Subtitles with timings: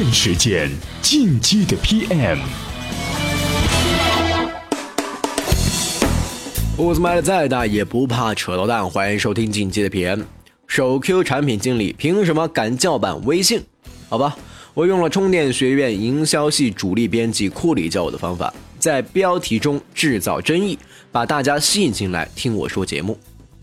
[0.00, 0.70] 电时间，
[1.02, 2.38] 进击的 PM。
[6.74, 10.22] 步子迈的再大也不怕扯到蛋，欢迎收听进击的 PM。
[10.66, 13.62] 手 Q 产品经理凭什么敢叫板微信？
[14.08, 14.34] 好吧，
[14.72, 20.78] 我用了充电学院营销系主力编辑库里教我的方法，在标题中制造争议，
[21.12, 23.18] 把大家吸引进来听我说节目。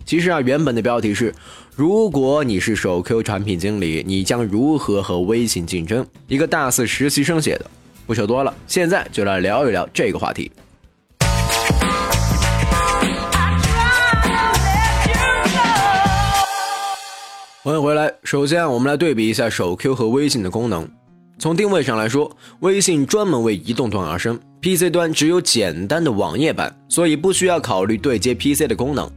[0.07, 1.35] 其实啊，原本的标题是：
[1.75, 6.07] 如果你是手 Q 产品经理，你将如何和微信竞争？
[6.29, 7.65] 一个大四实习生写的。
[8.05, 10.49] 不说多了，现在就来聊一聊这个话题。
[17.61, 18.09] 欢迎回来。
[18.23, 20.89] 首先，我们来对比一下手 Q 和微信的功能。
[21.37, 29.11] 从定位上来说，微信专门为移动端而生，PC 端只有简单的网页版，所以不需要考虑对接 PC 的功能。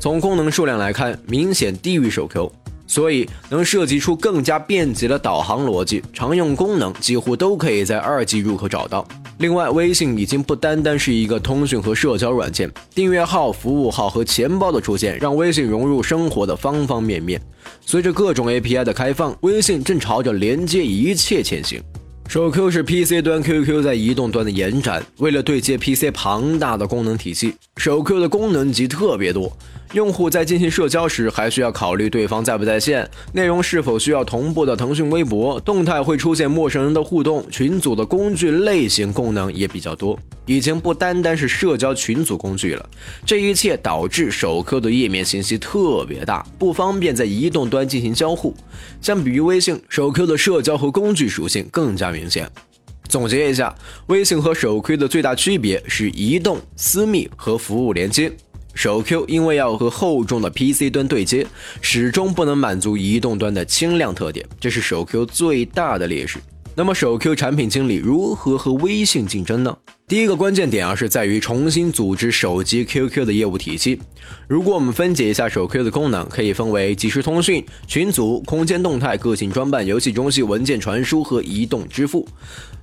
[0.00, 2.52] 从功能数量来看，明显低于手 Q，
[2.86, 9.06] 所以能设计出更加便捷的导航逻辑，常用功能几乎都可以在二 G 入口找到。
[9.38, 17.40] 另外，微信已经不单单是一个通讯和社交软件，订阅号、服务号和钱包的出现，让微信融入生活的方方面面。
[17.84, 21.82] 随着各种 API 的开放，微信正朝着连接一切前行。
[22.28, 29.52] 手 Q 是 PC 端 QQ 在移动端的延展，为了对接 PC 庞大的功能体系，手 Q 的功能级特别多。
[29.94, 42.84] 用户在进行社交时，还需要考虑对方在不在线，内容是否需要同步的腾讯微博，动态会出现陌生人的互动，群组的工具类型功能也比较多，已经不单单是社交群组工具了。
[43.24, 48.52] 这一切导致手 Q 的页面信息特别大，不方便在移动端进行交互。
[49.00, 52.50] 相比于微信，手 Q 的社交和工具属性更加明显。
[53.08, 53.72] 总结一下，
[54.08, 58.32] 微信和手 Q 的最大区别是移动、私密和服务连接。
[58.74, 61.46] 手 Q 因为要和厚重的 PC 端对接，
[61.80, 66.38] 始终不能满足移动端的轻量特点，这是手 Q 最大的劣势。
[66.74, 69.76] 那么手 Q 产品经理如何和微信竞争呢？
[70.06, 73.98] 第一个关键点啊，是在于重新组织手机 QQ 的业务体系。
[74.46, 82.28] 如果我们分解一下手 Q 的功能，可以分为即时通讯、群组、空间动态、个性装扮、游戏中心、文件传输和移动支付。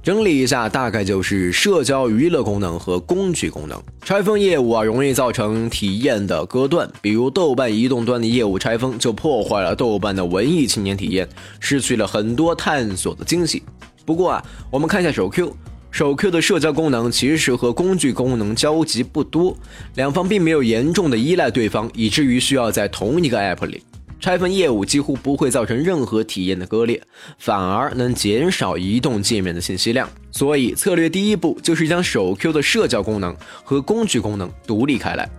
[0.01, 3.79] 整理一下，大概就是社交娱乐功能和工具功能。
[4.01, 11.29] 拆分业务啊，容易造成体验的割断，比如豆瓣移动端的业务拆分，就破坏了豆瓣的文艺青年体验，
[11.59, 13.62] 失去了很多探索的惊喜。
[14.07, 15.56] 不过啊，我们看一下手 Q，
[15.91, 19.56] 手 Q 的社交功能其实和工具功能交集不多，
[19.96, 23.84] 两方并没有严重的依赖对方，以至于需要在同一个 App 里。
[24.18, 27.01] 拆分业务几乎不会造成任何体验的割裂，
[27.40, 30.07] 反而能减少移动界面的信息量。
[30.31, 35.30] 所以策略第一步就是将手 Q 的社交功能和工具功能独立开来。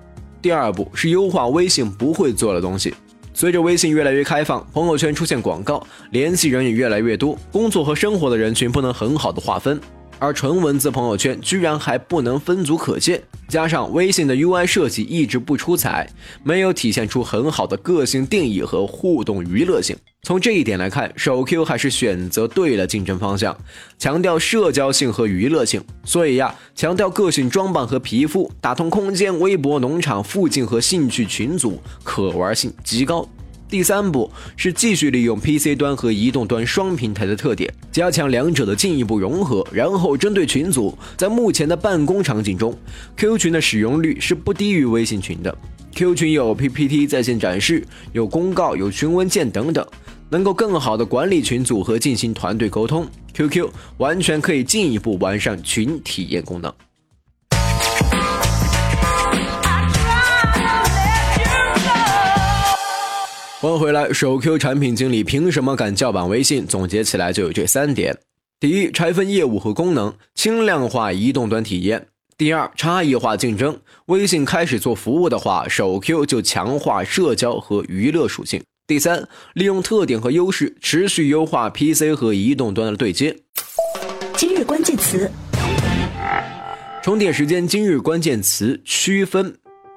[0.43, 2.93] 第二步是优化微信不会做的东西。
[3.33, 9.81] 随着微信越来越开放，朋友圈出现广告，联系人也越来越多，工作和生活的人群不能很好的划分。
[10.23, 16.09] 而纯文字朋友圈居然还不能分组可见，加上微信的 UI 设计一直不出彩，
[16.45, 19.97] 没有体现出很好的个性定义和互动娱乐性。
[20.23, 23.59] 从这一点来看，手 Q 还是选择对了竞争方向，
[23.99, 25.83] 强调社交性和娱乐性。
[26.05, 33.29] 所以呀，强调个性装扮和皮肤，打通空间、微博、农场、附近和兴趣群组，可玩性极高。
[33.73, 42.77] 第三步是继续利用 PC 端和移动端双平台的特点，加强两者的进一步融合，然后针对群组，在目前的办公场景中
[43.17, 45.57] ，Q 群的使用率是不低于微信群的。
[45.95, 47.83] Q 群有 PPT 在线展示，
[48.13, 49.87] 有公告，有群文件等等，
[50.29, 53.09] 能够更好的管理群组和进行团队沟通。
[53.33, 56.71] QQ 完全可以进一步完善群体验功能。
[63.63, 66.67] 欢迎回来，手 Q 产品经理凭什么敢叫板微信？
[66.67, 68.19] 总结起来就有这三点：
[68.59, 72.01] 第一，拆分业务和功能，轻量化移动端体验；
[72.37, 83.37] 第二，差异化竞争，微信开始做服务的话，手 Q 就强化社交和娱乐属性；第三，利用特点和优势，持续优化 PC 和移动端的对接。
[84.37, 85.31] 今日关键词：
[87.01, 87.65] 充电时间。
[87.65, 89.55] 今日关键词：区分。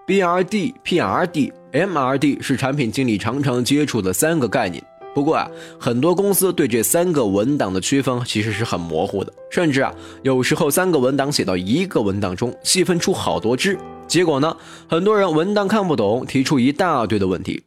[0.08, 4.82] BRD、PRD、MRD 是产品经理常常接触的三个概念。
[5.14, 9.94] 不过啊，很多公司对这三个文档的区分其实是很模糊的，甚至啊，
[10.24, 13.78] 有时候三个文档写到一个文档中，细分出好多支。
[14.08, 14.56] 结果呢，
[14.88, 17.62] 很多人文档看不懂，提出一大堆的问题。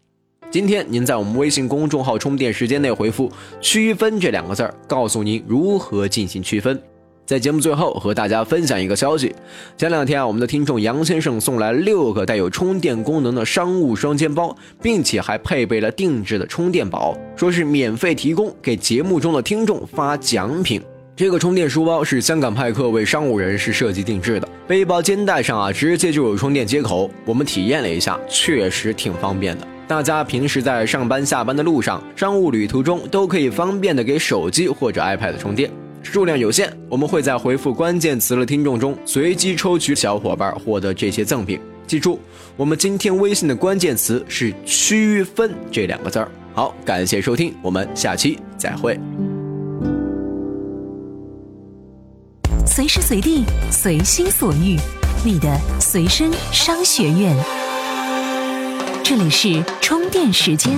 [0.50, 6.80] 今天您在我们微信公众号充电时间内回复“区分”这两个字儿，告诉您如何进行区分。
[7.28, 9.34] 在节目最后和大家分享一个消息，
[9.76, 20.80] 前两天啊，我们的听众杨先生送来六个带有充电功能的商务双肩包，并且还配备了定制的充电宝，说是免费提供给节目中的听众发奖品。
[21.14, 29.68] 这个充电书包是香港派克为商务人士设计定制的，背包肩带上啊直接就有充电接口，我们体验了一下，确实挺方便的。
[29.86, 35.70] 大家平时在上班下班的路上、商务旅途中都可以方便的给手机或者 iPad 充电。
[36.02, 41.60] 数量有限，我们会在回复关键词的听众中随机抽取小伙伴获得这些赠品。
[41.86, 42.20] 记住，
[42.56, 46.30] 我们今天微信的关键词是“区分”这两个字儿。
[46.54, 48.98] 好，感谢收听，我们下期再会。
[52.66, 54.76] 随时随地，随心所欲，
[55.24, 57.34] 你的随身商学院。
[59.02, 60.76] 这里是充电时间。